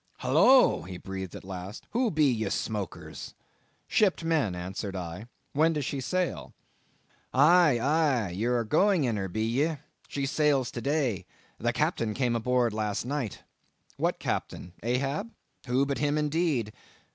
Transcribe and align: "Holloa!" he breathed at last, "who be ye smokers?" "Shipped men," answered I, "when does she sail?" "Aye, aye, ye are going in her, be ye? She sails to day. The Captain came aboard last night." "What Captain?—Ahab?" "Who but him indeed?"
"Holloa!" 0.17 0.87
he 0.87 0.97
breathed 0.97 1.35
at 1.35 1.43
last, 1.43 1.85
"who 1.91 2.09
be 2.09 2.25
ye 2.25 2.49
smokers?" 2.49 3.35
"Shipped 3.87 4.23
men," 4.23 4.55
answered 4.55 4.95
I, 4.95 5.27
"when 5.53 5.73
does 5.73 5.85
she 5.85 6.01
sail?" 6.01 6.55
"Aye, 7.35 7.77
aye, 7.79 8.31
ye 8.31 8.45
are 8.45 8.63
going 8.63 9.03
in 9.03 9.15
her, 9.17 9.27
be 9.27 9.45
ye? 9.45 9.77
She 10.07 10.25
sails 10.25 10.71
to 10.71 10.81
day. 10.81 11.27
The 11.59 11.71
Captain 11.71 12.15
came 12.15 12.35
aboard 12.35 12.73
last 12.73 13.05
night." 13.05 13.41
"What 13.97 14.17
Captain?—Ahab?" 14.17 15.29
"Who 15.67 15.85
but 15.85 15.99
him 15.99 16.17
indeed?" 16.17 16.73